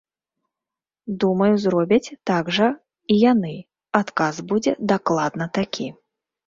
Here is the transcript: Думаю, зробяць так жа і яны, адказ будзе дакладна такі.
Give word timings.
Думаю, 1.23 1.49
зробяць 1.65 2.13
так 2.31 2.45
жа 2.59 2.69
і 3.17 3.21
яны, 3.31 3.55
адказ 4.05 4.35
будзе 4.53 4.79
дакладна 4.95 5.45
такі. 5.63 5.87